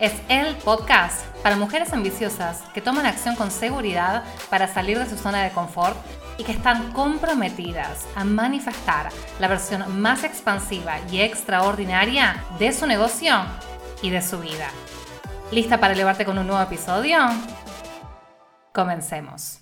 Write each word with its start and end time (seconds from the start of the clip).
es 0.00 0.14
el 0.30 0.56
podcast 0.56 1.26
para 1.42 1.56
mujeres 1.56 1.92
ambiciosas 1.92 2.62
que 2.72 2.80
toman 2.80 3.04
acción 3.04 3.36
con 3.36 3.50
seguridad 3.50 4.24
para 4.48 4.66
salir 4.66 4.98
de 4.98 5.08
su 5.08 5.16
zona 5.16 5.42
de 5.42 5.50
confort 5.50 5.96
y 6.38 6.44
que 6.44 6.52
están 6.52 6.92
comprometidas 6.92 8.06
a 8.16 8.24
manifestar 8.24 9.10
la 9.38 9.48
versión 9.48 10.00
más 10.00 10.24
expansiva 10.24 10.96
y 11.12 11.20
extraordinaria 11.20 12.42
de 12.58 12.72
su 12.72 12.86
negocio 12.86 13.34
y 14.00 14.08
de 14.08 14.22
su 14.22 14.38
vida. 14.40 14.68
¿Lista 15.52 15.78
para 15.78 15.92
elevarte 15.92 16.24
con 16.24 16.38
un 16.38 16.46
nuevo 16.46 16.62
episodio? 16.62 17.18
Comencemos. 18.72 19.58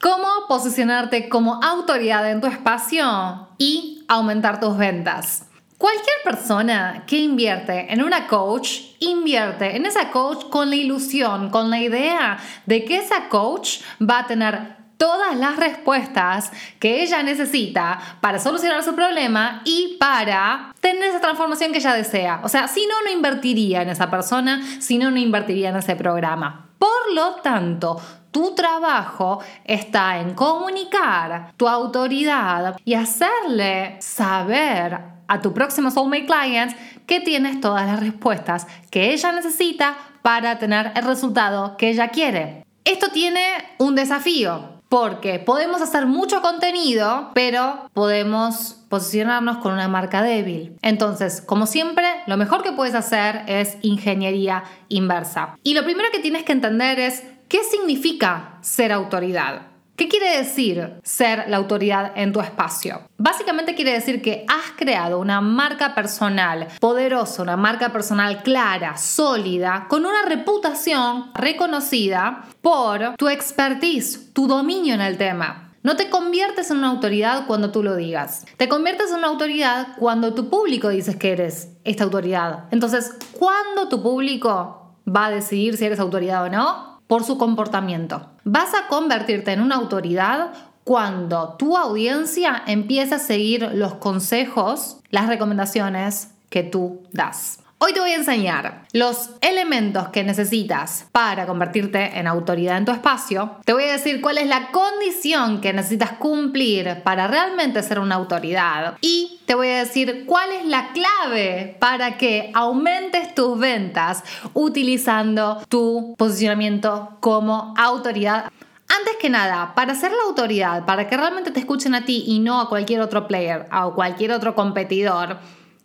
¿Cómo 0.00 0.26
posicionarte 0.48 1.28
como 1.28 1.62
autoridad 1.62 2.28
en 2.28 2.40
tu 2.40 2.48
espacio 2.48 3.50
y 3.58 4.04
aumentar 4.08 4.58
tus 4.58 4.76
ventas? 4.76 5.49
Cualquier 5.80 6.16
persona 6.24 7.04
que 7.06 7.16
invierte 7.16 7.90
en 7.90 8.02
una 8.02 8.26
coach, 8.26 8.80
invierte 8.98 9.76
en 9.76 9.86
esa 9.86 10.10
coach 10.10 10.44
con 10.50 10.68
la 10.68 10.76
ilusión, 10.76 11.48
con 11.48 11.70
la 11.70 11.80
idea 11.80 12.36
de 12.66 12.84
que 12.84 12.98
esa 12.98 13.30
coach 13.30 13.78
va 13.98 14.18
a 14.18 14.26
tener 14.26 14.76
todas 14.98 15.34
las 15.38 15.56
respuestas 15.56 16.52
que 16.78 17.02
ella 17.02 17.22
necesita 17.22 17.98
para 18.20 18.38
solucionar 18.38 18.84
su 18.84 18.94
problema 18.94 19.62
y 19.64 19.96
para 19.98 20.74
tener 20.80 21.04
esa 21.04 21.20
transformación 21.22 21.72
que 21.72 21.78
ella 21.78 21.94
desea. 21.94 22.40
O 22.44 22.50
sea, 22.50 22.68
si 22.68 22.86
no, 22.86 23.00
no 23.02 23.10
invertiría 23.10 23.80
en 23.80 23.88
esa 23.88 24.10
persona, 24.10 24.60
si 24.80 24.98
no, 24.98 25.10
no 25.10 25.16
invertiría 25.16 25.70
en 25.70 25.76
ese 25.76 25.96
programa. 25.96 26.74
Por 26.78 27.14
lo 27.14 27.36
tanto, 27.36 27.98
tu 28.30 28.54
trabajo 28.54 29.42
está 29.64 30.18
en 30.18 30.34
comunicar 30.34 31.54
tu 31.56 31.66
autoridad 31.66 32.76
y 32.84 32.92
hacerle 32.92 33.96
saber 34.02 35.19
a 35.30 35.40
tu 35.40 35.54
próximo 35.54 35.90
Soulmate 35.90 36.26
Client 36.26 36.76
que 37.06 37.20
tienes 37.20 37.60
todas 37.60 37.86
las 37.86 38.00
respuestas 38.00 38.66
que 38.90 39.12
ella 39.12 39.32
necesita 39.32 39.96
para 40.22 40.58
tener 40.58 40.92
el 40.96 41.04
resultado 41.04 41.76
que 41.76 41.88
ella 41.88 42.08
quiere. 42.08 42.66
Esto 42.84 43.08
tiene 43.12 43.40
un 43.78 43.94
desafío 43.94 44.80
porque 44.88 45.38
podemos 45.38 45.80
hacer 45.80 46.06
mucho 46.06 46.42
contenido, 46.42 47.30
pero 47.32 47.88
podemos 47.94 48.76
posicionarnos 48.88 49.58
con 49.58 49.72
una 49.72 49.86
marca 49.86 50.20
débil. 50.20 50.76
Entonces, 50.82 51.40
como 51.40 51.66
siempre, 51.66 52.04
lo 52.26 52.36
mejor 52.36 52.64
que 52.64 52.72
puedes 52.72 52.96
hacer 52.96 53.44
es 53.46 53.78
ingeniería 53.82 54.64
inversa. 54.88 55.56
Y 55.62 55.74
lo 55.74 55.84
primero 55.84 56.08
que 56.10 56.18
tienes 56.18 56.42
que 56.42 56.52
entender 56.52 56.98
es 56.98 57.22
qué 57.48 57.62
significa 57.62 58.58
ser 58.62 58.90
autoridad. 58.90 59.69
¿Qué 60.00 60.08
quiere 60.08 60.38
decir 60.38 60.94
ser 61.02 61.50
la 61.50 61.58
autoridad 61.58 62.12
en 62.14 62.32
tu 62.32 62.40
espacio? 62.40 63.02
Básicamente 63.18 63.74
quiere 63.74 63.92
decir 63.92 64.22
que 64.22 64.46
has 64.48 64.70
creado 64.74 65.18
una 65.18 65.42
marca 65.42 65.94
personal 65.94 66.68
poderosa, 66.80 67.42
una 67.42 67.58
marca 67.58 67.92
personal 67.92 68.42
clara, 68.42 68.96
sólida, 68.96 69.84
con 69.90 70.06
una 70.06 70.22
reputación 70.26 71.30
reconocida 71.34 72.46
por 72.62 73.14
tu 73.16 73.28
expertise, 73.28 74.32
tu 74.32 74.46
dominio 74.46 74.94
en 74.94 75.02
el 75.02 75.18
tema. 75.18 75.74
No 75.82 75.96
te 75.96 76.08
conviertes 76.08 76.70
en 76.70 76.78
una 76.78 76.88
autoridad 76.88 77.46
cuando 77.46 77.70
tú 77.70 77.82
lo 77.82 77.94
digas. 77.94 78.46
Te 78.56 78.70
conviertes 78.70 79.10
en 79.10 79.18
una 79.18 79.28
autoridad 79.28 79.88
cuando 79.98 80.32
tu 80.32 80.48
público 80.48 80.88
dices 80.88 81.16
que 81.16 81.32
eres 81.32 81.76
esta 81.84 82.04
autoridad. 82.04 82.64
Entonces, 82.70 83.18
¿cuándo 83.38 83.90
tu 83.90 84.02
público 84.02 84.94
va 85.06 85.26
a 85.26 85.30
decidir 85.30 85.76
si 85.76 85.84
eres 85.84 86.00
autoridad 86.00 86.44
o 86.44 86.48
no? 86.48 86.89
Por 87.10 87.24
su 87.24 87.38
comportamiento. 87.38 88.28
Vas 88.44 88.72
a 88.72 88.86
convertirte 88.86 89.50
en 89.50 89.60
una 89.60 89.74
autoridad 89.74 90.52
cuando 90.84 91.56
tu 91.58 91.76
audiencia 91.76 92.62
empieza 92.68 93.16
a 93.16 93.18
seguir 93.18 93.68
los 93.74 93.94
consejos, 93.94 94.98
las 95.10 95.26
recomendaciones 95.26 96.30
que 96.50 96.62
tú 96.62 97.02
das. 97.10 97.58
Hoy 97.82 97.94
te 97.94 98.00
voy 98.00 98.10
a 98.10 98.16
enseñar 98.16 98.82
los 98.92 99.30
elementos 99.40 100.10
que 100.10 100.22
necesitas 100.22 101.06
para 101.12 101.46
convertirte 101.46 102.18
en 102.18 102.26
autoridad 102.26 102.76
en 102.76 102.84
tu 102.84 102.92
espacio. 102.92 103.56
Te 103.64 103.72
voy 103.72 103.84
a 103.84 103.92
decir 103.92 104.20
cuál 104.20 104.36
es 104.36 104.46
la 104.46 104.70
condición 104.70 105.62
que 105.62 105.72
necesitas 105.72 106.12
cumplir 106.12 107.02
para 107.04 107.26
realmente 107.26 107.82
ser 107.82 107.98
una 107.98 108.16
autoridad. 108.16 108.98
Y 109.00 109.40
te 109.46 109.54
voy 109.54 109.68
a 109.68 109.78
decir 109.78 110.24
cuál 110.26 110.52
es 110.52 110.66
la 110.66 110.92
clave 110.92 111.78
para 111.80 112.18
que 112.18 112.50
aumentes 112.52 113.34
tus 113.34 113.58
ventas 113.58 114.24
utilizando 114.52 115.62
tu 115.70 116.14
posicionamiento 116.18 117.16
como 117.20 117.72
autoridad. 117.78 118.52
Antes 118.94 119.16
que 119.18 119.30
nada, 119.30 119.74
para 119.74 119.94
ser 119.94 120.12
la 120.12 120.24
autoridad, 120.28 120.84
para 120.84 121.08
que 121.08 121.16
realmente 121.16 121.50
te 121.50 121.60
escuchen 121.60 121.94
a 121.94 122.04
ti 122.04 122.24
y 122.26 122.40
no 122.40 122.60
a 122.60 122.68
cualquier 122.68 123.00
otro 123.00 123.26
player, 123.26 123.66
a 123.70 123.88
cualquier 123.88 124.32
otro 124.32 124.54
competidor, 124.54 125.38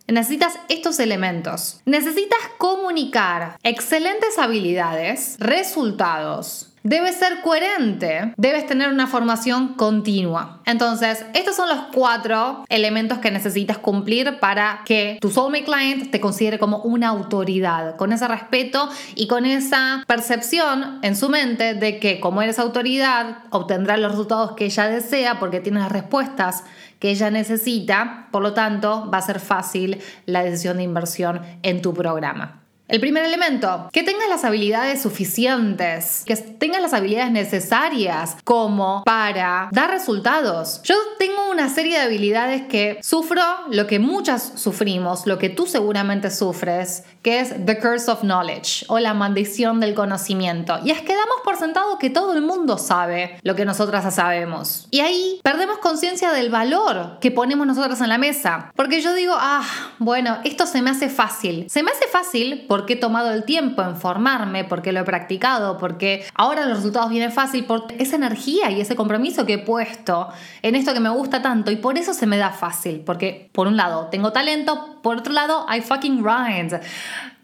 Necesitas 0.08 0.54
estos 0.68 1.00
elementos. 1.00 1.80
Necesitas 1.84 2.38
comunicar 2.58 3.58
excelentes 3.64 4.38
habilidades, 4.38 5.36
resultados, 5.40 6.68
Debes 6.88 7.16
ser 7.16 7.40
coherente, 7.42 8.32
debes 8.36 8.64
tener 8.68 8.90
una 8.90 9.08
formación 9.08 9.74
continua. 9.74 10.60
Entonces, 10.66 11.26
estos 11.34 11.56
son 11.56 11.68
los 11.68 11.86
cuatro 11.92 12.64
elementos 12.68 13.18
que 13.18 13.32
necesitas 13.32 13.78
cumplir 13.78 14.38
para 14.38 14.82
que 14.84 15.18
tu 15.20 15.28
soulmate 15.28 15.64
client 15.64 16.12
te 16.12 16.20
considere 16.20 16.60
como 16.60 16.78
una 16.82 17.08
autoridad, 17.08 17.96
con 17.96 18.12
ese 18.12 18.28
respeto 18.28 18.88
y 19.16 19.26
con 19.26 19.46
esa 19.46 20.04
percepción 20.06 21.00
en 21.02 21.16
su 21.16 21.28
mente 21.28 21.74
de 21.74 21.98
que 21.98 22.20
como 22.20 22.40
eres 22.40 22.60
autoridad, 22.60 23.38
obtendrás 23.50 23.98
los 23.98 24.12
resultados 24.12 24.52
que 24.52 24.66
ella 24.66 24.86
desea 24.86 25.40
porque 25.40 25.58
tienes 25.58 25.82
las 25.82 25.90
respuestas 25.90 26.62
que 27.00 27.10
ella 27.10 27.32
necesita, 27.32 28.28
por 28.30 28.42
lo 28.42 28.54
tanto, 28.54 29.10
va 29.12 29.18
a 29.18 29.22
ser 29.22 29.40
fácil 29.40 30.00
la 30.24 30.44
decisión 30.44 30.76
de 30.76 30.84
inversión 30.84 31.42
en 31.64 31.82
tu 31.82 31.92
programa. 31.92 32.62
El 32.88 33.00
primer 33.00 33.24
elemento, 33.24 33.88
que 33.92 34.04
tengas 34.04 34.28
las 34.28 34.44
habilidades 34.44 35.02
suficientes, 35.02 36.22
que 36.24 36.36
tengas 36.36 36.80
las 36.80 36.92
habilidades 36.92 37.32
necesarias 37.32 38.36
como 38.44 39.02
para 39.04 39.68
dar 39.72 39.90
resultados. 39.90 40.82
Yo 40.84 40.94
tengo 41.18 41.50
una 41.50 41.68
serie 41.68 41.98
de 41.98 42.04
habilidades 42.04 42.62
que 42.68 43.00
sufro 43.02 43.42
lo 43.70 43.88
que 43.88 43.98
muchas 43.98 44.52
sufrimos, 44.54 45.26
lo 45.26 45.36
que 45.36 45.48
tú 45.48 45.66
seguramente 45.66 46.30
sufres, 46.30 47.02
que 47.22 47.40
es 47.40 47.66
the 47.66 47.80
curse 47.80 48.08
of 48.08 48.20
knowledge 48.20 48.84
o 48.86 49.00
la 49.00 49.14
maldición 49.14 49.80
del 49.80 49.94
conocimiento. 49.94 50.78
Y 50.84 50.92
es 50.92 51.00
que 51.00 51.16
damos 51.16 51.38
por 51.42 51.56
sentado 51.56 51.98
que 51.98 52.08
todo 52.08 52.34
el 52.34 52.42
mundo 52.42 52.78
sabe 52.78 53.40
lo 53.42 53.56
que 53.56 53.64
nosotras 53.64 54.14
sabemos. 54.14 54.86
Y 54.92 55.00
ahí 55.00 55.40
perdemos 55.42 55.78
conciencia 55.78 56.30
del 56.30 56.50
valor 56.50 57.18
que 57.20 57.32
ponemos 57.32 57.66
nosotras 57.66 58.00
en 58.00 58.10
la 58.10 58.18
mesa. 58.18 58.70
Porque 58.76 59.00
yo 59.00 59.12
digo, 59.14 59.34
ah, 59.36 59.66
bueno, 59.98 60.38
esto 60.44 60.66
se 60.66 60.82
me 60.82 60.90
hace 60.90 61.08
fácil. 61.08 61.66
Se 61.68 61.82
me 61.82 61.90
hace 61.90 62.06
fácil 62.06 62.64
porque 62.68 62.75
he 62.94 62.96
tomado 62.96 63.32
el 63.32 63.44
tiempo 63.44 63.82
en 63.82 63.96
formarme, 63.96 64.64
porque 64.64 64.92
lo 64.92 65.00
he 65.00 65.04
practicado, 65.04 65.78
porque 65.78 66.24
ahora 66.34 66.66
los 66.66 66.78
resultados 66.78 67.10
vienen 67.10 67.32
fácil 67.32 67.64
por 67.64 67.86
esa 67.98 68.16
energía 68.16 68.70
y 68.70 68.80
ese 68.80 68.96
compromiso 68.96 69.46
que 69.46 69.54
he 69.54 69.58
puesto 69.58 70.28
en 70.62 70.74
esto 70.74 70.92
que 70.92 71.00
me 71.00 71.10
gusta 71.10 71.42
tanto 71.42 71.70
y 71.70 71.76
por 71.76 71.98
eso 71.98 72.14
se 72.14 72.26
me 72.26 72.36
da 72.36 72.50
fácil, 72.50 73.00
porque 73.00 73.50
por 73.52 73.66
un 73.66 73.76
lado 73.76 74.08
tengo 74.10 74.32
talento, 74.32 75.00
por 75.02 75.18
otro 75.18 75.32
lado 75.32 75.66
I 75.74 75.80
fucking 75.80 76.22
grind. 76.22 76.80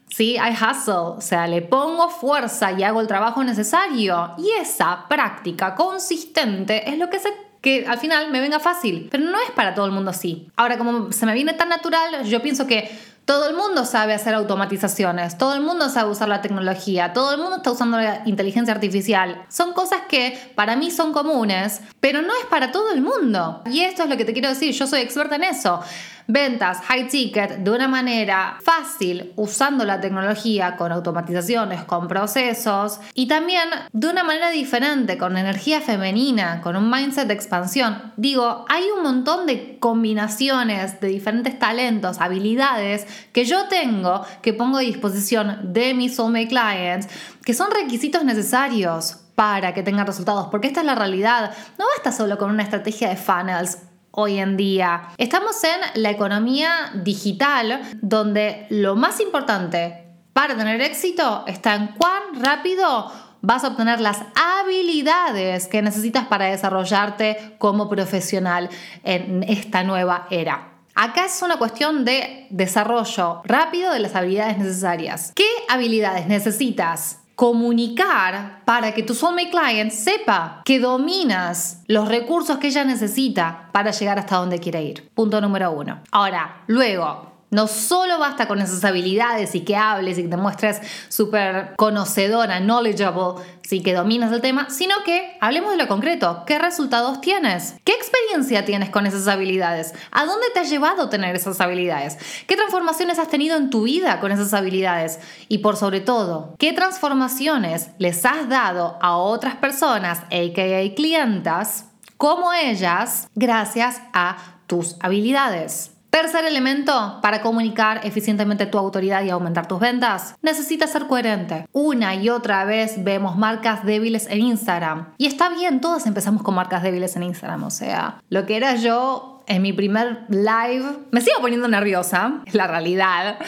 Sí, 0.09 0.37
I 0.37 0.53
hustle, 0.53 1.16
o 1.16 1.20
sea, 1.22 1.47
le 1.47 1.62
pongo 1.62 2.10
fuerza 2.10 2.70
y 2.72 2.82
hago 2.82 3.00
el 3.00 3.06
trabajo 3.06 3.43
necesario. 3.43 4.32
Y 4.37 4.50
esa 4.60 5.06
práctica 5.09 5.75
consistente 5.75 6.91
es 6.91 6.99
lo 6.99 7.08
que 7.08 7.17
hace 7.17 7.31
que 7.62 7.87
al 7.87 7.99
final 7.99 8.31
me 8.31 8.40
venga 8.40 8.61
fácil. 8.61 9.08
Pero 9.11 9.25
no 9.25 9.38
es 9.40 9.50
para 9.52 9.73
todo 9.73 9.87
el 9.87 9.93
mundo 9.93 10.11
así. 10.11 10.49
Ahora, 10.56 10.76
como 10.76 11.12
se 11.12 11.25
me 11.25 11.32
viene 11.32 11.55
tan 11.55 11.70
natural, 11.70 12.25
yo 12.25 12.43
pienso 12.43 12.67
que 12.67 12.90
todo 13.24 13.48
el 13.48 13.56
mundo 13.56 13.84
sabe 13.84 14.14
hacer 14.14 14.34
automatizaciones, 14.34 15.38
todo 15.38 15.54
el 15.54 15.60
mundo 15.60 15.88
sabe 15.88 16.10
usar 16.10 16.28
la 16.28 16.42
tecnología, 16.42 17.12
todo 17.12 17.32
el 17.32 17.40
mundo 17.40 17.56
está 17.56 17.70
usando 17.70 17.98
la 17.98 18.22
inteligencia 18.24 18.74
artificial. 18.74 19.44
Son 19.48 19.72
cosas 19.72 20.02
que 20.08 20.52
para 20.54 20.76
mí 20.76 20.90
son 20.90 21.12
comunes, 21.12 21.80
pero 22.00 22.22
no 22.22 22.34
es 22.34 22.46
para 22.50 22.72
todo 22.72 22.90
el 22.92 23.00
mundo. 23.00 23.62
Y 23.66 23.80
esto 23.80 24.02
es 24.02 24.08
lo 24.08 24.16
que 24.16 24.24
te 24.24 24.32
quiero 24.32 24.48
decir, 24.48 24.72
yo 24.72 24.86
soy 24.86 25.00
experta 25.00 25.36
en 25.36 25.44
eso 25.44 25.80
ventas 26.26 26.78
high 26.82 27.08
ticket 27.08 27.58
de 27.58 27.70
una 27.70 27.88
manera 27.88 28.58
fácil 28.62 29.32
usando 29.36 29.84
la 29.84 30.00
tecnología 30.00 30.76
con 30.76 30.92
automatizaciones, 30.92 31.84
con 31.84 32.08
procesos 32.08 33.00
y 33.14 33.26
también 33.26 33.69
de 33.92 34.08
una 34.08 34.24
manera 34.24 34.50
diferente, 34.50 35.19
con 35.19 35.36
energía 35.36 35.80
femenina, 35.80 36.60
con 36.60 36.76
un 36.76 36.90
mindset 36.90 37.26
de 37.26 37.34
expansión. 37.34 38.12
Digo, 38.16 38.64
hay 38.69 38.84
un 38.96 39.02
montón 39.02 39.46
de 39.46 39.78
combinaciones 39.78 41.00
de 41.00 41.08
diferentes 41.08 41.58
talentos, 41.58 42.20
habilidades 42.20 43.06
que 43.32 43.44
yo 43.44 43.68
tengo 43.68 44.25
que 44.42 44.52
pongo 44.52 44.78
a 44.78 44.82
disposición 44.82 45.72
de 45.72 45.94
mis 45.94 46.16
soulmate 46.16 46.48
clients 46.48 47.08
que 47.44 47.54
son 47.54 47.70
requisitos 47.70 48.25
necesarios 48.25 49.18
para 49.34 49.75
que 49.75 49.82
tengan 49.82 50.06
resultados, 50.06 50.48
porque 50.50 50.68
esta 50.68 50.80
es 50.80 50.86
la 50.86 50.94
realidad. 50.94 51.52
No 51.78 51.84
basta 51.96 52.12
solo 52.12 52.38
con 52.38 52.50
una 52.50 52.62
estrategia 52.62 53.08
de 53.08 53.16
funnels 53.16 53.78
hoy 54.12 54.38
en 54.38 54.56
día. 54.56 55.09
Estamos 55.19 55.56
en 55.64 56.03
la 56.03 56.11
economía 56.11 56.93
digital 56.94 57.82
donde 58.00 58.67
lo 58.70 58.94
más 58.94 59.20
importante 59.20 60.05
para 60.32 60.56
tener 60.56 60.81
éxito 60.81 61.44
está 61.47 61.75
en 61.75 61.88
cuán 61.88 62.23
rápido 62.41 63.11
vas 63.43 63.64
a 63.64 63.69
obtener 63.69 64.00
las 64.00 64.19
habilidades 64.35 65.67
que 65.67 65.82
necesitas 65.82 66.26
para 66.26 66.47
desarrollarte 66.47 67.56
como 67.59 67.88
profesional 67.88 68.70
en 69.03 69.43
esta 69.43 69.82
nueva 69.82 70.26
era. 70.31 70.69
Acá 70.94 71.25
es 71.25 71.41
una 71.43 71.56
cuestión 71.56 72.05
de 72.05 72.47
desarrollo 72.50 73.41
rápido 73.44 73.93
de 73.93 73.99
las 73.99 74.14
habilidades 74.14 74.59
necesarias. 74.59 75.32
¿Qué 75.35 75.49
habilidades 75.69 76.26
necesitas? 76.26 77.21
Comunicar 77.34 78.62
para 78.64 78.93
que 78.93 79.02
tu 79.02 79.14
soulmate 79.14 79.50
client 79.50 79.90
sepa 79.90 80.62
que 80.64 80.79
dominas 80.79 81.82
los 81.87 82.08
recursos 82.08 82.58
que 82.58 82.69
ella 82.69 82.84
necesita 82.84 83.69
para 83.73 83.90
llegar 83.90 84.19
hasta 84.19 84.37
donde 84.37 84.58
quiere 84.58 84.82
ir. 84.82 85.11
Punto 85.14 85.40
número 85.40 85.73
uno. 85.73 86.00
Ahora, 86.11 86.62
luego, 86.67 87.31
no 87.52 87.69
solo 87.69 88.19
basta 88.19 88.49
con 88.49 88.60
esas 88.62 88.82
habilidades 88.82 89.54
y 89.54 89.60
que 89.60 89.76
hables 89.76 90.19
y 90.19 90.22
que 90.22 90.28
te 90.28 90.37
muestres 90.38 90.81
súper 91.10 91.75
conocedora, 91.76 92.60
knowledgeable, 92.60 93.44
sí 93.62 93.82
que 93.82 93.93
dominas 93.93 94.32
el 94.32 94.40
tema, 94.40 94.70
sino 94.70 94.94
que 95.04 95.37
hablemos 95.38 95.72
de 95.72 95.76
lo 95.76 95.87
concreto. 95.87 96.44
¿Qué 96.46 96.58
resultados 96.58 97.20
tienes? 97.20 97.75
¿Qué 97.84 97.93
experiencia 97.93 98.64
tienes 98.64 98.88
con 98.88 99.06
esas 99.06 99.28
habilidades? 99.28 99.93
¿A 100.10 100.25
dónde 100.25 100.46
te 100.54 100.60
ha 100.60 100.64
llevado 100.64 101.10
tener 101.10 101.37
esas 101.37 101.60
habilidades? 101.60 102.16
¿Qué 102.46 102.56
transformaciones 102.56 103.19
has 103.19 103.28
tenido 103.28 103.58
en 103.58 103.69
tu 103.69 103.82
vida 103.82 104.19
con 104.19 104.32
esas 104.32 104.54
habilidades? 104.54 105.20
Y 105.49 105.58
por 105.58 105.76
sobre 105.76 106.00
todo, 106.00 106.54
¿qué 106.58 106.72
transformaciones 106.72 107.90
les 107.99 108.25
has 108.25 108.49
dado 108.49 108.96
a 109.02 109.19
otras 109.19 109.56
personas, 109.56 110.20
aka 110.31 110.94
clientas, 110.96 111.84
como 112.16 112.50
ellas, 112.54 113.28
gracias 113.34 114.00
a 114.14 114.38
tus 114.66 114.96
habilidades? 115.00 115.91
Tercer 116.12 116.44
elemento, 116.44 117.20
para 117.23 117.41
comunicar 117.41 118.03
eficientemente 118.05 118.67
tu 118.67 118.76
autoridad 118.76 119.25
y 119.25 119.31
aumentar 119.31 119.67
tus 119.67 119.81
ventas, 119.81 120.35
necesitas 120.43 120.91
ser 120.91 121.06
coherente. 121.06 121.67
Una 121.73 122.14
y 122.14 122.29
otra 122.29 122.67
vez 122.67 123.03
vemos 123.03 123.38
marcas 123.38 123.87
débiles 123.87 124.26
en 124.26 124.43
Instagram. 124.43 125.14
Y 125.17 125.25
está 125.25 125.49
bien, 125.49 125.81
todos 125.81 126.05
empezamos 126.05 126.43
con 126.43 126.55
marcas 126.55 126.82
débiles 126.82 127.17
en 127.17 127.23
Instagram. 127.23 127.64
O 127.64 127.70
sea, 127.70 128.20
lo 128.29 128.44
que 128.44 128.59
era 128.59 128.75
yo 128.75 129.43
en 129.47 129.62
mi 129.62 129.73
primer 129.73 130.26
live, 130.29 130.85
me 131.12 131.23
sigo 131.23 131.41
poniendo 131.41 131.67
nerviosa, 131.67 132.43
es 132.44 132.55
la 132.55 132.67
realidad. 132.67 133.38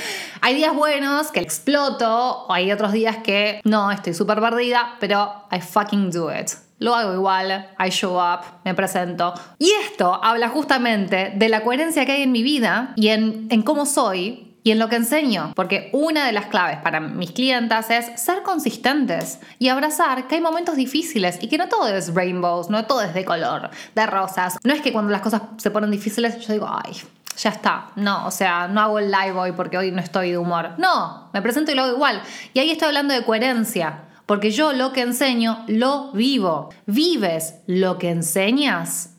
Hay 0.41 0.55
días 0.55 0.75
buenos 0.75 1.31
que 1.33 1.41
exploto, 1.41 2.47
o 2.47 2.53
hay 2.55 2.73
otros 2.73 2.93
días 2.93 3.19
que 3.19 3.61
no, 3.65 3.91
estoy 3.91 4.15
súper 4.15 4.41
perdida, 4.41 4.95
pero 5.01 5.35
I 5.53 5.61
fucking 5.61 6.11
do 6.11 6.33
it 6.35 6.64
lo 6.79 6.95
hago 6.95 7.15
igual, 7.15 7.71
I 7.79 7.91
show 7.91 8.19
up, 8.19 8.41
me 8.65 8.75
presento. 8.75 9.35
Y 9.59 9.71
esto 9.85 10.23
habla 10.23 10.49
justamente 10.49 11.33
de 11.35 11.49
la 11.49 11.63
coherencia 11.63 12.05
que 12.05 12.13
hay 12.13 12.23
en 12.23 12.33
mi 12.33 12.43
vida 12.43 12.93
y 12.97 13.09
en, 13.09 13.47
en 13.51 13.63
cómo 13.63 13.87
soy 13.87 14.55
y 14.65 14.71
en 14.71 14.79
lo 14.79 14.89
que 14.89 14.97
enseño, 14.97 15.53
porque 15.55 15.91
una 15.93 16.25
de 16.27 16.33
las 16.33 16.47
claves 16.47 16.79
para 16.79 16.99
mis 16.99 17.33
clientas 17.33 17.91
es 17.91 18.19
ser 18.19 18.43
consistentes 18.43 19.39
y 19.59 19.69
abrazar 19.69 20.27
que 20.27 20.37
hay 20.37 20.41
momentos 20.41 20.75
difíciles 20.75 21.39
y 21.43 21.49
que 21.49 21.59
no 21.59 21.69
todo 21.69 21.87
es 21.89 22.15
rainbows, 22.15 22.71
no 22.71 22.87
todo 22.87 23.03
es 23.03 23.13
de 23.13 23.27
color, 23.27 23.69
de 23.95 24.07
rosas. 24.07 24.57
No 24.65 24.73
es 24.73 24.81
que 24.81 24.91
cuando 24.91 25.13
las 25.13 25.21
cosas 25.21 25.43
se 25.59 25.71
ponen 25.71 25.91
difíciles 25.91 26.41
yo 26.41 26.55
digo, 26.55 26.67
ay, 26.67 26.95
ya 27.37 27.51
está. 27.51 27.91
No, 27.97 28.27
o 28.27 28.31
sea, 28.31 28.67
no 28.69 28.81
hago 28.81 28.99
el 28.99 29.11
live 29.11 29.33
hoy 29.33 29.53
porque 29.53 29.77
hoy 29.77 29.91
no 29.91 30.01
estoy 30.01 30.31
de 30.31 30.39
humor. 30.39 30.71
No, 30.79 31.29
me 31.35 31.43
presento 31.43 31.71
y 31.71 31.75
lo 31.75 31.83
hago 31.83 31.93
igual. 31.97 32.23
Y 32.55 32.59
ahí 32.59 32.71
estoy 32.71 32.89
hablando 32.89 33.13
de 33.13 33.23
coherencia. 33.23 34.05
Porque 34.27 34.51
yo 34.51 34.73
lo 34.73 34.93
que 34.93 35.03
enseño, 35.03 35.65
lo 35.69 36.13
vivo. 36.13 36.71
¿Vives 36.87 37.57
lo 37.67 37.99
que 37.99 38.11
enseñas? 38.11 39.17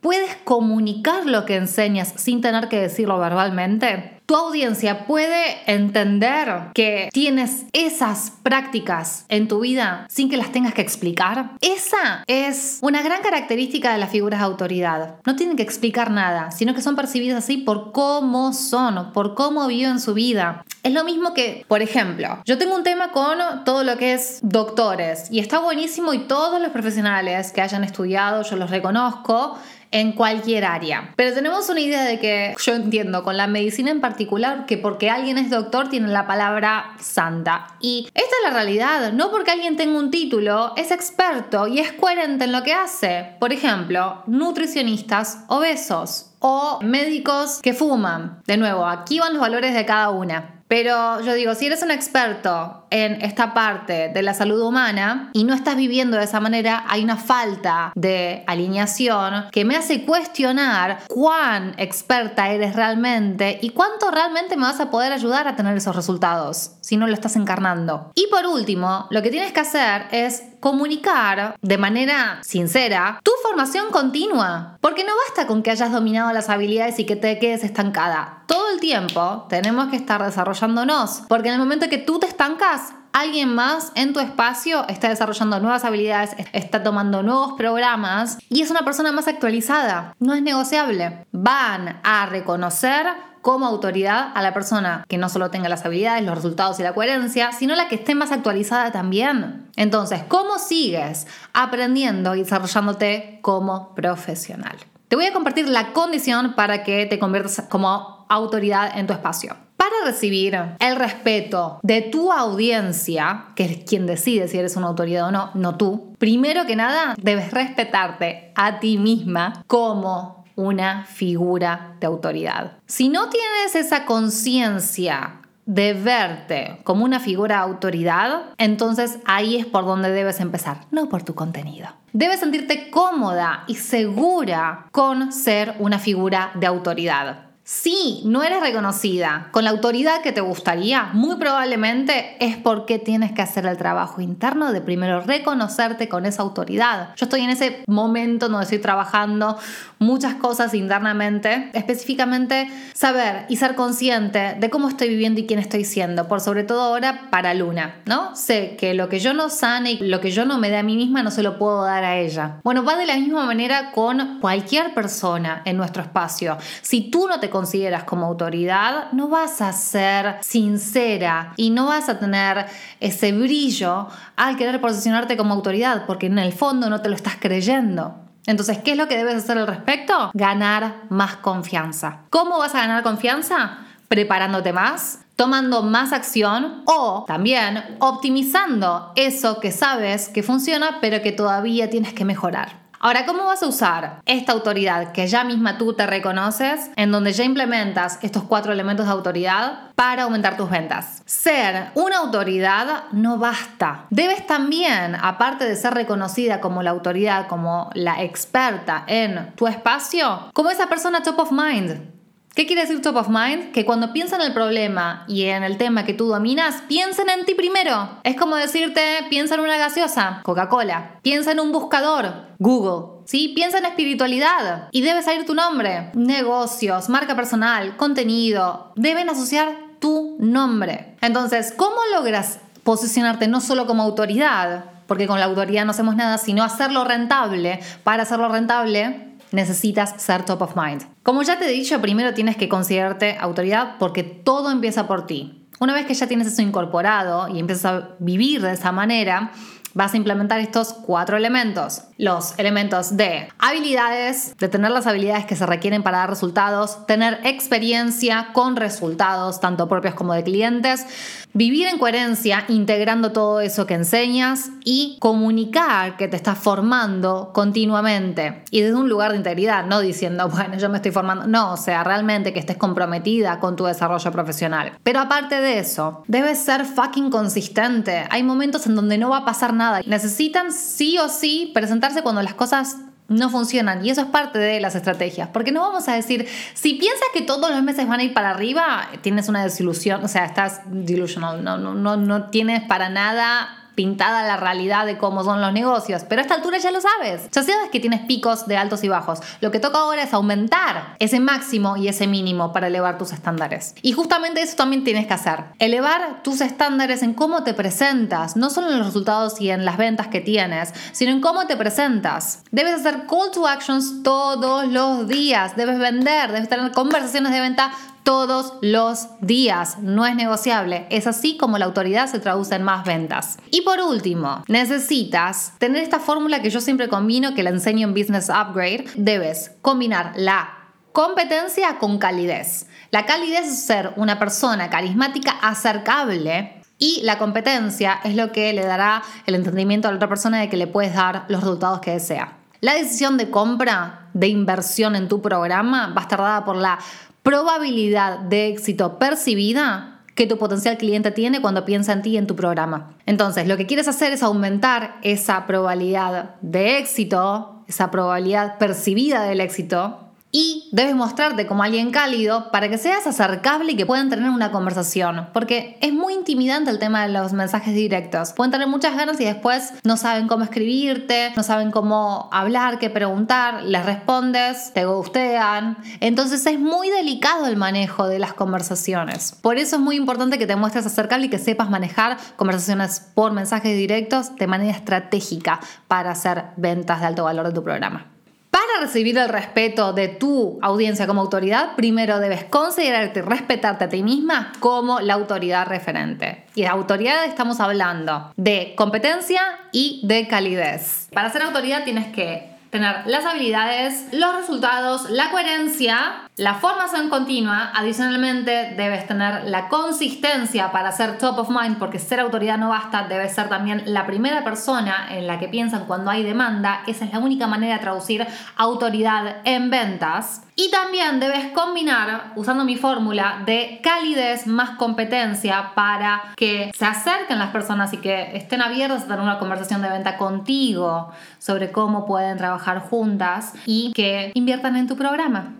¿Puedes 0.00 0.36
comunicar 0.44 1.24
lo 1.24 1.46
que 1.46 1.56
enseñas 1.56 2.12
sin 2.16 2.42
tener 2.42 2.68
que 2.68 2.80
decirlo 2.80 3.18
verbalmente? 3.18 4.13
Tu 4.26 4.36
audiencia 4.36 5.06
puede 5.06 5.58
entender 5.66 6.70
que 6.74 7.10
tienes 7.12 7.66
esas 7.72 8.32
prácticas 8.42 9.26
en 9.28 9.48
tu 9.48 9.60
vida 9.60 10.06
sin 10.08 10.30
que 10.30 10.36
las 10.36 10.52
tengas 10.52 10.74
que 10.74 10.82
explicar. 10.82 11.52
Esa 11.60 12.24
es 12.26 12.78
una 12.80 13.02
gran 13.02 13.22
característica 13.22 13.92
de 13.92 13.98
las 13.98 14.10
figuras 14.10 14.40
de 14.40 14.46
autoridad. 14.46 15.16
No 15.26 15.36
tienen 15.36 15.56
que 15.56 15.62
explicar 15.62 16.10
nada, 16.10 16.50
sino 16.50 16.74
que 16.74 16.82
son 16.82 16.96
percibidas 16.96 17.44
así 17.44 17.58
por 17.58 17.92
cómo 17.92 18.52
son, 18.52 19.12
por 19.12 19.34
cómo 19.34 19.66
viven 19.66 20.00
su 20.00 20.14
vida. 20.14 20.64
Es 20.82 20.92
lo 20.92 21.04
mismo 21.04 21.34
que, 21.34 21.64
por 21.68 21.82
ejemplo, 21.82 22.42
yo 22.44 22.58
tengo 22.58 22.76
un 22.76 22.82
tema 22.82 23.10
con 23.12 23.64
todo 23.64 23.84
lo 23.84 23.96
que 23.96 24.14
es 24.14 24.38
doctores 24.42 25.30
y 25.30 25.38
está 25.38 25.58
buenísimo 25.58 26.12
y 26.12 26.18
todos 26.20 26.60
los 26.60 26.70
profesionales 26.70 27.52
que 27.52 27.62
hayan 27.62 27.84
estudiado, 27.84 28.42
yo 28.42 28.56
los 28.56 28.70
reconozco, 28.70 29.58
en 29.94 30.10
cualquier 30.10 30.64
área. 30.64 31.12
Pero 31.14 31.32
tenemos 31.32 31.68
una 31.68 31.78
idea 31.78 32.02
de 32.02 32.18
que 32.18 32.54
yo 32.60 32.74
entiendo 32.74 33.22
con 33.22 33.36
la 33.36 33.46
medicina 33.46 33.92
en 33.92 34.00
particular 34.00 34.66
que 34.66 34.76
porque 34.76 35.08
alguien 35.08 35.38
es 35.38 35.50
doctor 35.50 35.88
tiene 35.88 36.08
la 36.08 36.26
palabra 36.26 36.96
santa. 37.00 37.68
Y 37.80 38.08
esta 38.12 38.36
es 38.36 38.42
la 38.44 38.50
realidad, 38.50 39.12
no 39.12 39.30
porque 39.30 39.52
alguien 39.52 39.76
tenga 39.76 39.96
un 39.96 40.10
título, 40.10 40.72
es 40.76 40.90
experto 40.90 41.68
y 41.68 41.78
es 41.78 41.92
coherente 41.92 42.44
en 42.44 42.52
lo 42.52 42.64
que 42.64 42.74
hace. 42.74 43.36
Por 43.38 43.52
ejemplo, 43.52 44.24
nutricionistas 44.26 45.44
obesos 45.46 46.32
o 46.40 46.80
médicos 46.82 47.60
que 47.62 47.72
fuman. 47.72 48.42
De 48.46 48.56
nuevo, 48.56 48.86
aquí 48.86 49.20
van 49.20 49.32
los 49.32 49.40
valores 49.40 49.74
de 49.74 49.86
cada 49.86 50.10
una. 50.10 50.54
Pero 50.66 51.20
yo 51.20 51.34
digo, 51.34 51.54
si 51.54 51.66
eres 51.66 51.82
un 51.82 51.92
experto 51.92 52.83
en 52.94 53.20
esta 53.22 53.54
parte 53.54 54.08
de 54.08 54.22
la 54.22 54.34
salud 54.34 54.62
humana 54.62 55.30
y 55.32 55.42
no 55.42 55.52
estás 55.52 55.76
viviendo 55.76 56.16
de 56.16 56.22
esa 56.22 56.38
manera, 56.38 56.84
hay 56.86 57.02
una 57.02 57.16
falta 57.16 57.90
de 57.96 58.44
alineación 58.46 59.46
que 59.50 59.64
me 59.64 59.74
hace 59.74 60.04
cuestionar 60.04 61.00
cuán 61.08 61.74
experta 61.76 62.50
eres 62.50 62.76
realmente 62.76 63.58
y 63.60 63.70
cuánto 63.70 64.12
realmente 64.12 64.56
me 64.56 64.62
vas 64.62 64.78
a 64.78 64.92
poder 64.92 65.12
ayudar 65.12 65.48
a 65.48 65.56
tener 65.56 65.76
esos 65.76 65.96
resultados 65.96 66.76
si 66.82 66.96
no 66.96 67.08
lo 67.08 67.14
estás 67.14 67.34
encarnando. 67.34 68.12
Y 68.14 68.28
por 68.28 68.46
último, 68.46 69.08
lo 69.10 69.22
que 69.22 69.30
tienes 69.30 69.52
que 69.52 69.60
hacer 69.60 70.06
es 70.12 70.44
comunicar 70.60 71.56
de 71.60 71.76
manera 71.78 72.38
sincera 72.42 73.20
tu 73.22 73.32
formación 73.42 73.90
continua, 73.90 74.78
porque 74.80 75.04
no 75.04 75.12
basta 75.26 75.46
con 75.46 75.62
que 75.62 75.70
hayas 75.70 75.92
dominado 75.92 76.32
las 76.32 76.48
habilidades 76.48 76.98
y 76.98 77.04
que 77.04 77.16
te 77.16 77.38
quedes 77.38 77.64
estancada. 77.64 78.44
Todo 78.46 78.70
el 78.72 78.80
tiempo 78.80 79.46
tenemos 79.50 79.88
que 79.88 79.96
estar 79.96 80.22
desarrollándonos, 80.24 81.22
porque 81.28 81.48
en 81.48 81.54
el 81.54 81.60
momento 81.60 81.88
que 81.88 81.98
tú 81.98 82.18
te 82.18 82.26
estancas, 82.26 82.83
alguien 83.14 83.54
más 83.54 83.92
en 83.94 84.12
tu 84.12 84.20
espacio 84.20 84.86
está 84.88 85.08
desarrollando 85.08 85.60
nuevas 85.60 85.84
habilidades, 85.84 86.32
está 86.52 86.82
tomando 86.82 87.22
nuevos 87.22 87.54
programas 87.54 88.38
y 88.50 88.60
es 88.60 88.70
una 88.70 88.84
persona 88.84 89.12
más 89.12 89.28
actualizada. 89.28 90.14
No 90.18 90.34
es 90.34 90.42
negociable. 90.42 91.24
Van 91.30 92.00
a 92.02 92.26
reconocer 92.26 93.06
como 93.40 93.66
autoridad 93.66 94.32
a 94.34 94.42
la 94.42 94.52
persona 94.52 95.04
que 95.08 95.16
no 95.16 95.28
solo 95.28 95.50
tenga 95.50 95.68
las 95.68 95.84
habilidades, 95.84 96.24
los 96.24 96.34
resultados 96.34 96.80
y 96.80 96.82
la 96.82 96.92
coherencia, 96.92 97.52
sino 97.52 97.76
la 97.76 97.88
que 97.88 97.94
esté 97.94 98.14
más 98.14 98.32
actualizada 98.32 98.90
también. 98.90 99.68
Entonces, 99.76 100.22
¿cómo 100.26 100.58
sigues 100.58 101.26
aprendiendo 101.52 102.34
y 102.34 102.40
desarrollándote 102.40 103.38
como 103.42 103.94
profesional? 103.94 104.76
Te 105.08 105.14
voy 105.14 105.26
a 105.26 105.32
compartir 105.32 105.68
la 105.68 105.92
condición 105.92 106.54
para 106.54 106.82
que 106.82 107.06
te 107.06 107.20
conviertas 107.20 107.66
como 107.68 108.26
autoridad 108.28 108.98
en 108.98 109.06
tu 109.06 109.12
espacio. 109.12 109.56
Para 109.84 110.10
recibir 110.10 110.58
el 110.78 110.96
respeto 110.96 111.78
de 111.82 112.00
tu 112.00 112.32
audiencia, 112.32 113.48
que 113.54 113.64
es 113.64 113.84
quien 113.84 114.06
decide 114.06 114.48
si 114.48 114.58
eres 114.58 114.76
una 114.76 114.86
autoridad 114.86 115.28
o 115.28 115.30
no, 115.30 115.50
no 115.52 115.76
tú, 115.76 116.14
primero 116.16 116.64
que 116.64 116.74
nada 116.74 117.14
debes 117.20 117.50
respetarte 117.50 118.50
a 118.54 118.80
ti 118.80 118.96
misma 118.96 119.62
como 119.66 120.46
una 120.56 121.04
figura 121.04 121.96
de 122.00 122.06
autoridad. 122.06 122.78
Si 122.86 123.10
no 123.10 123.28
tienes 123.28 123.74
esa 123.74 124.06
conciencia 124.06 125.42
de 125.66 125.92
verte 125.92 126.80
como 126.84 127.04
una 127.04 127.20
figura 127.20 127.56
de 127.56 127.62
autoridad, 127.62 128.54
entonces 128.56 129.18
ahí 129.26 129.56
es 129.56 129.66
por 129.66 129.84
donde 129.84 130.10
debes 130.10 130.40
empezar, 130.40 130.86
no 130.92 131.10
por 131.10 131.24
tu 131.24 131.34
contenido. 131.34 131.88
Debes 132.14 132.40
sentirte 132.40 132.90
cómoda 132.90 133.64
y 133.66 133.74
segura 133.74 134.86
con 134.92 135.30
ser 135.30 135.74
una 135.78 135.98
figura 135.98 136.52
de 136.54 136.66
autoridad. 136.66 137.43
Si 137.66 138.20
no 138.26 138.42
eres 138.42 138.60
reconocida 138.60 139.48
con 139.50 139.64
la 139.64 139.70
autoridad 139.70 140.20
que 140.20 140.32
te 140.32 140.42
gustaría, 140.42 141.04
muy 141.14 141.36
probablemente 141.36 142.36
es 142.38 142.58
porque 142.58 142.98
tienes 142.98 143.32
que 143.32 143.40
hacer 143.40 143.64
el 143.64 143.78
trabajo 143.78 144.20
interno 144.20 144.70
de 144.70 144.82
primero 144.82 145.22
reconocerte 145.22 146.06
con 146.10 146.26
esa 146.26 146.42
autoridad. 146.42 147.14
Yo 147.16 147.24
estoy 147.24 147.40
en 147.40 147.48
ese 147.48 147.82
momento 147.86 148.50
donde 148.50 148.64
estoy 148.64 148.80
trabajando 148.80 149.56
muchas 149.98 150.34
cosas 150.34 150.74
internamente, 150.74 151.70
específicamente 151.72 152.68
saber 152.92 153.46
y 153.48 153.56
ser 153.56 153.76
consciente 153.76 154.56
de 154.60 154.68
cómo 154.68 154.90
estoy 154.90 155.08
viviendo 155.08 155.40
y 155.40 155.46
quién 155.46 155.58
estoy 155.58 155.86
siendo, 155.86 156.28
por 156.28 156.42
sobre 156.42 156.64
todo 156.64 156.82
ahora 156.82 157.30
para 157.30 157.54
Luna, 157.54 158.02
¿no? 158.04 158.36
Sé 158.36 158.76
que 158.78 158.92
lo 158.92 159.08
que 159.08 159.20
yo 159.20 159.32
no 159.32 159.48
sane 159.48 159.92
y 159.92 159.98
lo 160.00 160.20
que 160.20 160.32
yo 160.32 160.44
no 160.44 160.58
me 160.58 160.68
dé 160.68 160.76
a 160.76 160.82
mí 160.82 160.96
misma 160.96 161.22
no 161.22 161.30
se 161.30 161.42
lo 161.42 161.58
puedo 161.58 161.82
dar 161.82 162.04
a 162.04 162.18
ella. 162.18 162.60
Bueno, 162.62 162.84
va 162.84 162.96
de 162.96 163.06
la 163.06 163.16
misma 163.16 163.46
manera 163.46 163.90
con 163.92 164.38
cualquier 164.40 164.92
persona 164.92 165.62
en 165.64 165.78
nuestro 165.78 166.02
espacio. 166.02 166.58
Si 166.82 167.10
tú 167.10 167.26
no 167.26 167.40
te 167.40 167.53
consideras 167.54 168.02
como 168.02 168.26
autoridad, 168.26 169.12
no 169.12 169.28
vas 169.28 169.62
a 169.62 169.72
ser 169.72 170.38
sincera 170.40 171.52
y 171.56 171.70
no 171.70 171.86
vas 171.86 172.08
a 172.08 172.18
tener 172.18 172.66
ese 172.98 173.30
brillo 173.30 174.08
al 174.34 174.56
querer 174.56 174.80
posicionarte 174.80 175.36
como 175.36 175.54
autoridad, 175.54 176.04
porque 176.04 176.26
en 176.26 176.40
el 176.40 176.52
fondo 176.52 176.90
no 176.90 177.00
te 177.00 177.08
lo 177.08 177.14
estás 177.14 177.36
creyendo. 177.38 178.16
Entonces, 178.46 178.78
¿qué 178.78 178.90
es 178.90 178.96
lo 178.96 179.06
que 179.06 179.16
debes 179.16 179.36
hacer 179.36 179.56
al 179.56 179.68
respecto? 179.68 180.32
Ganar 180.34 181.04
más 181.10 181.36
confianza. 181.36 182.22
¿Cómo 182.28 182.58
vas 182.58 182.74
a 182.74 182.80
ganar 182.80 183.04
confianza? 183.04 183.78
Preparándote 184.08 184.72
más, 184.72 185.20
tomando 185.36 185.84
más 185.84 186.12
acción 186.12 186.82
o 186.86 187.24
también 187.24 187.84
optimizando 188.00 189.12
eso 189.14 189.60
que 189.60 189.70
sabes 189.70 190.28
que 190.28 190.42
funciona 190.42 190.98
pero 191.00 191.22
que 191.22 191.30
todavía 191.30 191.88
tienes 191.88 192.14
que 192.14 192.24
mejorar. 192.24 192.83
Ahora, 193.06 193.26
¿cómo 193.26 193.44
vas 193.44 193.62
a 193.62 193.66
usar 193.66 194.22
esta 194.24 194.52
autoridad 194.52 195.12
que 195.12 195.26
ya 195.26 195.44
misma 195.44 195.76
tú 195.76 195.92
te 195.92 196.06
reconoces, 196.06 196.90
en 196.96 197.12
donde 197.12 197.34
ya 197.34 197.44
implementas 197.44 198.18
estos 198.22 198.44
cuatro 198.44 198.72
elementos 198.72 199.04
de 199.04 199.12
autoridad 199.12 199.90
para 199.94 200.22
aumentar 200.22 200.56
tus 200.56 200.70
ventas? 200.70 201.22
Ser 201.26 201.90
una 201.96 202.16
autoridad 202.16 203.04
no 203.12 203.36
basta. 203.36 204.06
Debes 204.08 204.46
también, 204.46 205.16
aparte 205.20 205.66
de 205.66 205.76
ser 205.76 205.92
reconocida 205.92 206.62
como 206.62 206.82
la 206.82 206.92
autoridad, 206.92 207.46
como 207.46 207.90
la 207.92 208.22
experta 208.22 209.04
en 209.06 209.52
tu 209.54 209.66
espacio, 209.66 210.48
como 210.54 210.70
esa 210.70 210.86
persona 210.86 211.22
top 211.22 211.40
of 211.40 211.52
mind 211.52 212.13
¿Qué 212.54 212.66
quiere 212.66 212.82
decir 212.82 213.02
top 213.02 213.16
of 213.16 213.28
mind? 213.28 213.72
Que 213.72 213.84
cuando 213.84 214.12
piensan 214.12 214.40
en 214.40 214.46
el 214.46 214.52
problema 214.52 215.24
y 215.26 215.46
en 215.46 215.64
el 215.64 215.76
tema 215.76 216.04
que 216.04 216.14
tú 216.14 216.28
dominas, 216.28 216.84
piensen 216.86 217.28
en 217.28 217.44
ti 217.44 217.54
primero. 217.54 218.20
Es 218.22 218.36
como 218.36 218.54
decirte, 218.54 219.02
piensa 219.28 219.56
en 219.56 219.62
una 219.62 219.76
gaseosa, 219.76 220.38
Coca-Cola. 220.44 221.18
Piensa 221.22 221.50
en 221.50 221.58
un 221.58 221.72
buscador, 221.72 222.46
Google. 222.60 223.24
¿Sí? 223.24 223.52
Piensa 223.56 223.78
en 223.78 223.86
espiritualidad 223.86 224.86
y 224.92 225.00
debe 225.00 225.24
salir 225.24 225.44
tu 225.44 225.54
nombre. 225.54 226.12
Negocios, 226.14 227.08
marca 227.08 227.34
personal, 227.34 227.96
contenido. 227.96 228.92
Deben 228.94 229.28
asociar 229.28 229.74
tu 229.98 230.36
nombre. 230.38 231.16
Entonces, 231.22 231.74
¿cómo 231.76 231.96
logras 232.14 232.60
posicionarte 232.84 233.48
no 233.48 233.60
solo 233.60 233.86
como 233.88 234.04
autoridad? 234.04 234.84
Porque 235.08 235.26
con 235.26 235.40
la 235.40 235.46
autoridad 235.46 235.84
no 235.86 235.90
hacemos 235.90 236.14
nada, 236.14 236.38
sino 236.38 236.62
hacerlo 236.62 237.02
rentable. 237.02 237.80
Para 238.04 238.22
hacerlo 238.22 238.48
rentable, 238.48 239.33
necesitas 239.54 240.22
ser 240.22 240.44
top 240.44 240.62
of 240.62 240.76
mind. 240.76 241.02
Como 241.22 241.42
ya 241.42 241.58
te 241.58 241.66
he 241.66 241.72
dicho, 241.72 242.00
primero 242.00 242.34
tienes 242.34 242.56
que 242.56 242.68
considerarte 242.68 243.36
autoridad 243.38 243.96
porque 243.98 244.22
todo 244.22 244.70
empieza 244.70 245.06
por 245.06 245.26
ti. 245.26 245.68
Una 245.80 245.94
vez 245.94 246.06
que 246.06 246.14
ya 246.14 246.26
tienes 246.26 246.46
eso 246.46 246.62
incorporado 246.62 247.48
y 247.48 247.58
empiezas 247.58 247.84
a 247.84 248.08
vivir 248.18 248.62
de 248.62 248.72
esa 248.72 248.92
manera, 248.92 249.52
vas 249.94 250.14
a 250.14 250.16
implementar 250.16 250.60
estos 250.60 250.92
cuatro 250.92 251.36
elementos. 251.36 252.02
Los 252.18 252.58
elementos 252.58 253.16
de 253.16 253.48
habilidades, 253.58 254.56
de 254.56 254.68
tener 254.68 254.90
las 254.90 255.06
habilidades 255.06 255.46
que 255.46 255.56
se 255.56 255.66
requieren 255.66 256.02
para 256.02 256.18
dar 256.18 256.30
resultados, 256.30 257.06
tener 257.06 257.40
experiencia 257.44 258.48
con 258.52 258.76
resultados, 258.76 259.60
tanto 259.60 259.88
propios 259.88 260.14
como 260.14 260.34
de 260.34 260.42
clientes, 260.42 261.06
vivir 261.52 261.86
en 261.86 261.98
coherencia, 261.98 262.64
integrando 262.68 263.32
todo 263.32 263.60
eso 263.60 263.86
que 263.86 263.94
enseñas 263.94 264.70
y 264.84 265.16
comunicar 265.20 266.16
que 266.16 266.28
te 266.28 266.36
estás 266.36 266.58
formando 266.58 267.52
continuamente 267.54 268.64
y 268.70 268.80
desde 268.80 268.96
un 268.96 269.08
lugar 269.08 269.30
de 269.30 269.38
integridad, 269.38 269.86
no 269.86 270.00
diciendo, 270.00 270.48
bueno, 270.52 270.76
yo 270.76 270.88
me 270.88 270.96
estoy 270.96 271.12
formando, 271.12 271.46
no, 271.46 271.72
o 271.72 271.76
sea, 271.76 272.02
realmente 272.02 272.52
que 272.52 272.58
estés 272.58 272.76
comprometida 272.76 273.60
con 273.60 273.76
tu 273.76 273.84
desarrollo 273.84 274.32
profesional. 274.32 274.92
Pero 275.02 275.20
aparte 275.20 275.60
de 275.60 275.78
eso, 275.78 276.24
debes 276.26 276.58
ser 276.58 276.84
fucking 276.84 277.30
consistente. 277.30 278.24
Hay 278.30 278.42
momentos 278.42 278.86
en 278.86 278.96
donde 278.96 279.18
no 279.18 279.30
va 279.30 279.38
a 279.38 279.44
pasar 279.44 279.72
nada 279.72 279.83
Necesitan 280.06 280.72
sí 280.72 281.18
o 281.18 281.28
sí 281.28 281.70
presentarse 281.74 282.22
cuando 282.22 282.42
las 282.42 282.54
cosas 282.54 282.96
no 283.28 283.48
funcionan 283.48 284.04
y 284.04 284.10
eso 284.10 284.20
es 284.20 284.26
parte 284.26 284.58
de 284.58 284.80
las 284.80 284.94
estrategias, 284.94 285.48
porque 285.48 285.72
no 285.72 285.80
vamos 285.80 286.08
a 286.08 286.14
decir, 286.14 286.46
si 286.74 286.94
piensas 286.94 287.26
que 287.32 287.40
todos 287.40 287.70
los 287.70 287.82
meses 287.82 288.06
van 288.06 288.20
a 288.20 288.22
ir 288.22 288.34
para 288.34 288.50
arriba, 288.50 289.08
tienes 289.22 289.48
una 289.48 289.64
desilusión, 289.64 290.22
o 290.22 290.28
sea, 290.28 290.44
estás 290.44 290.82
delusional, 290.86 291.64
no, 291.64 291.78
no, 291.78 291.94
no, 291.94 292.16
no 292.16 292.50
tienes 292.50 292.82
para 292.82 293.08
nada 293.08 293.83
pintada 293.94 294.42
la 294.42 294.56
realidad 294.56 295.06
de 295.06 295.18
cómo 295.18 295.44
son 295.44 295.60
los 295.60 295.72
negocios, 295.72 296.24
pero 296.28 296.40
a 296.40 296.42
esta 296.42 296.54
altura 296.54 296.78
ya 296.78 296.90
lo 296.90 297.00
sabes. 297.00 297.48
Ya 297.50 297.62
sabes 297.62 297.90
que 297.90 298.00
tienes 298.00 298.20
picos 298.20 298.66
de 298.66 298.76
altos 298.76 299.04
y 299.04 299.08
bajos. 299.08 299.40
Lo 299.60 299.70
que 299.70 299.80
toca 299.80 299.98
ahora 299.98 300.22
es 300.22 300.34
aumentar 300.34 301.16
ese 301.18 301.40
máximo 301.40 301.96
y 301.96 302.08
ese 302.08 302.26
mínimo 302.26 302.72
para 302.72 302.88
elevar 302.88 303.18
tus 303.18 303.32
estándares. 303.32 303.94
Y 304.02 304.12
justamente 304.12 304.62
eso 304.62 304.76
también 304.76 305.04
tienes 305.04 305.26
que 305.26 305.34
hacer. 305.34 305.64
Elevar 305.78 306.42
tus 306.42 306.60
estándares 306.60 307.22
en 307.22 307.34
cómo 307.34 307.62
te 307.62 307.74
presentas, 307.74 308.56
no 308.56 308.70
solo 308.70 308.88
en 308.90 308.98
los 308.98 309.06
resultados 309.06 309.60
y 309.60 309.70
en 309.70 309.84
las 309.84 309.96
ventas 309.96 310.28
que 310.28 310.40
tienes, 310.40 310.92
sino 311.12 311.32
en 311.32 311.40
cómo 311.40 311.66
te 311.66 311.76
presentas. 311.76 312.62
Debes 312.70 312.94
hacer 312.94 313.26
call 313.26 313.50
to 313.52 313.66
actions 313.66 314.22
todos 314.22 314.86
los 314.88 315.28
días, 315.28 315.76
debes 315.76 315.98
vender, 315.98 316.52
debes 316.52 316.68
tener 316.68 316.92
conversaciones 316.92 317.52
de 317.52 317.60
venta 317.60 317.92
todos 318.24 318.74
los 318.80 319.28
días. 319.40 319.98
No 320.00 320.26
es 320.26 320.34
negociable. 320.34 321.06
Es 321.10 321.28
así 321.28 321.56
como 321.56 321.78
la 321.78 321.84
autoridad 321.84 322.26
se 322.26 322.40
traduce 322.40 322.74
en 322.74 322.82
más 322.82 323.04
ventas. 323.04 323.58
Y 323.70 323.82
por 323.82 324.00
último, 324.00 324.64
necesitas 324.66 325.74
tener 325.78 326.02
esta 326.02 326.18
fórmula 326.18 326.60
que 326.60 326.70
yo 326.70 326.80
siempre 326.80 327.08
combino, 327.08 327.54
que 327.54 327.62
la 327.62 327.70
enseño 327.70 328.08
en 328.08 328.14
Business 328.14 328.48
Upgrade. 328.48 329.04
Debes 329.14 329.72
combinar 329.82 330.32
la 330.36 330.70
competencia 331.12 331.98
con 331.98 332.18
calidez. 332.18 332.86
La 333.12 333.26
calidez 333.26 333.68
es 333.68 333.86
ser 333.86 334.12
una 334.16 334.38
persona 334.40 334.90
carismática 334.90 335.52
acercable 335.62 336.82
y 336.98 337.20
la 337.22 337.38
competencia 337.38 338.18
es 338.24 338.34
lo 338.34 338.50
que 338.50 338.72
le 338.72 338.84
dará 338.84 339.22
el 339.46 339.54
entendimiento 339.54 340.08
a 340.08 340.10
la 340.10 340.16
otra 340.16 340.28
persona 340.28 340.60
de 340.60 340.68
que 340.68 340.76
le 340.76 340.86
puedes 340.86 341.14
dar 341.14 341.44
los 341.48 341.60
resultados 341.60 342.00
que 342.00 342.12
desea. 342.12 342.56
La 342.80 342.94
decisión 342.94 343.36
de 343.36 343.50
compra, 343.50 344.28
de 344.34 344.48
inversión 344.48 345.14
en 345.16 345.28
tu 345.28 345.40
programa, 345.40 346.08
va 346.08 346.22
a 346.22 346.24
estar 346.24 346.38
dada 346.38 346.64
por 346.64 346.76
la 346.76 346.98
probabilidad 347.44 348.40
de 348.40 348.68
éxito 348.68 349.18
percibida 349.18 350.22
que 350.34 350.48
tu 350.48 350.58
potencial 350.58 350.98
cliente 350.98 351.30
tiene 351.30 351.60
cuando 351.60 351.84
piensa 351.84 352.12
en 352.12 352.22
ti 352.22 352.30
y 352.30 352.36
en 352.38 352.48
tu 352.48 352.56
programa. 352.56 353.14
Entonces, 353.26 353.68
lo 353.68 353.76
que 353.76 353.86
quieres 353.86 354.08
hacer 354.08 354.32
es 354.32 354.42
aumentar 354.42 355.18
esa 355.22 355.64
probabilidad 355.66 356.56
de 356.62 356.98
éxito, 356.98 357.84
esa 357.86 358.10
probabilidad 358.10 358.78
percibida 358.78 359.44
del 359.44 359.60
éxito, 359.60 360.23
y 360.56 360.88
debes 360.92 361.16
mostrarte 361.16 361.66
como 361.66 361.82
alguien 361.82 362.12
cálido 362.12 362.70
para 362.70 362.88
que 362.88 362.96
seas 362.96 363.26
acercable 363.26 363.90
y 363.90 363.96
que 363.96 364.06
puedan 364.06 364.30
tener 364.30 364.48
una 364.50 364.70
conversación, 364.70 365.48
porque 365.52 365.98
es 366.00 366.12
muy 366.12 366.32
intimidante 366.32 366.92
el 366.92 367.00
tema 367.00 367.26
de 367.26 367.32
los 367.32 367.52
mensajes 367.52 367.92
directos. 367.92 368.52
Pueden 368.52 368.70
tener 368.70 368.86
muchas 368.86 369.16
ganas 369.16 369.40
y 369.40 369.46
después 369.46 369.94
no 370.04 370.16
saben 370.16 370.46
cómo 370.46 370.62
escribirte, 370.62 371.52
no 371.56 371.64
saben 371.64 371.90
cómo 371.90 372.48
hablar, 372.52 373.00
qué 373.00 373.10
preguntar, 373.10 373.82
les 373.82 374.06
respondes, 374.06 374.92
te 374.94 375.04
gustean. 375.06 375.98
Entonces 376.20 376.64
es 376.66 376.78
muy 376.78 377.10
delicado 377.10 377.66
el 377.66 377.76
manejo 377.76 378.28
de 378.28 378.38
las 378.38 378.54
conversaciones. 378.54 379.58
Por 379.60 379.78
eso 379.78 379.96
es 379.96 380.02
muy 380.02 380.14
importante 380.14 380.56
que 380.56 380.68
te 380.68 380.76
muestres 380.76 381.04
acercable 381.04 381.46
y 381.46 381.50
que 381.50 381.58
sepas 381.58 381.90
manejar 381.90 382.36
conversaciones 382.54 383.18
por 383.34 383.50
mensajes 383.50 383.96
directos 383.96 384.54
de 384.54 384.68
manera 384.68 384.96
estratégica 384.96 385.80
para 386.06 386.30
hacer 386.30 386.66
ventas 386.76 387.18
de 387.18 387.26
alto 387.26 387.42
valor 387.42 387.66
de 387.66 387.72
tu 387.72 387.82
programa. 387.82 388.33
Para 388.74 389.06
recibir 389.06 389.38
el 389.38 389.48
respeto 389.48 390.12
de 390.12 390.26
tu 390.26 390.80
audiencia 390.82 391.28
como 391.28 391.42
autoridad, 391.42 391.94
primero 391.94 392.40
debes 392.40 392.64
considerarte 392.64 393.38
y 393.38 393.42
respetarte 393.42 394.02
a 394.02 394.08
ti 394.08 394.24
misma 394.24 394.72
como 394.80 395.20
la 395.20 395.34
autoridad 395.34 395.86
referente. 395.86 396.64
Y 396.74 396.80
de 396.80 396.88
autoridad 396.88 397.44
estamos 397.44 397.78
hablando 397.78 398.50
de 398.56 398.94
competencia 398.96 399.62
y 399.92 400.22
de 400.24 400.48
calidez. 400.48 401.28
Para 401.32 401.50
ser 401.50 401.62
autoridad 401.62 402.02
tienes 402.02 402.26
que 402.34 402.73
tener 402.94 403.26
las 403.26 403.44
habilidades, 403.44 404.28
los 404.30 404.54
resultados, 404.54 405.28
la 405.28 405.50
coherencia, 405.50 406.44
la 406.56 406.74
formación 406.74 407.28
continua. 407.28 407.90
Adicionalmente, 407.92 408.94
debes 408.96 409.26
tener 409.26 409.64
la 409.64 409.88
consistencia 409.88 410.92
para 410.92 411.10
ser 411.10 411.38
top 411.38 411.58
of 411.58 411.70
mind, 411.70 411.98
porque 411.98 412.20
ser 412.20 412.38
autoridad 412.38 412.78
no 412.78 412.90
basta, 412.90 413.26
debes 413.26 413.52
ser 413.52 413.68
también 413.68 414.04
la 414.06 414.26
primera 414.26 414.62
persona 414.62 415.26
en 415.28 415.48
la 415.48 415.58
que 415.58 415.66
piensan 415.66 416.04
cuando 416.04 416.30
hay 416.30 416.44
demanda. 416.44 417.02
Esa 417.08 417.24
es 417.24 417.32
la 417.32 417.40
única 417.40 417.66
manera 417.66 417.94
de 417.94 418.00
traducir 418.00 418.46
autoridad 418.76 419.56
en 419.64 419.90
ventas. 419.90 420.62
Y 420.76 420.90
también 420.90 421.38
debes 421.38 421.72
combinar, 421.72 422.52
usando 422.56 422.84
mi 422.84 422.96
fórmula, 422.96 423.62
de 423.64 424.00
calidez 424.02 424.66
más 424.66 424.90
competencia 424.90 425.92
para 425.94 426.42
que 426.56 426.90
se 426.96 427.04
acerquen 427.04 427.60
las 427.60 427.70
personas 427.70 428.12
y 428.12 428.18
que 428.18 428.56
estén 428.56 428.82
abiertas 428.82 429.22
a 429.22 429.26
tener 429.26 429.40
una 429.40 429.60
conversación 429.60 430.02
de 430.02 430.08
venta 430.08 430.36
contigo 430.36 431.30
sobre 431.58 431.92
cómo 431.92 432.26
pueden 432.26 432.58
juntas 433.00 433.72
y 433.86 434.12
que 434.12 434.52
inviertan 434.54 434.96
en 434.96 435.06
tu 435.06 435.16
programa. 435.16 435.76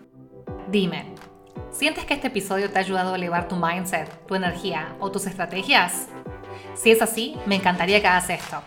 Dime, 0.69 1.13
¿sientes 1.71 2.05
que 2.05 2.15
este 2.15 2.27
episodio 2.27 2.71
te 2.71 2.79
ha 2.79 2.81
ayudado 2.81 3.13
a 3.13 3.15
elevar 3.15 3.47
tu 3.47 3.55
mindset, 3.55 4.09
tu 4.27 4.35
energía 4.35 4.95
o 4.99 5.11
tus 5.11 5.27
estrategias? 5.27 6.09
Si 6.73 6.91
es 6.91 7.01
así, 7.01 7.37
me 7.45 7.55
encantaría 7.55 8.01
que 8.01 8.07
hagas 8.07 8.29
esto. 8.29 8.61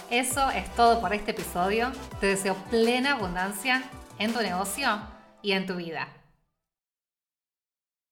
Eso 0.09 0.51
es 0.51 0.73
todo 0.75 1.01
por 1.01 1.13
este 1.13 1.33
episodio. 1.33 1.91
Te 2.21 2.29
deseo 2.29 2.55
plena 2.71 3.13
abundancia 3.13 3.83
en 4.19 4.33
tu 4.33 4.41
negocio 4.41 5.01
y 5.43 5.53
en 5.53 5.67
tu 5.67 5.75
vida. 5.75 6.09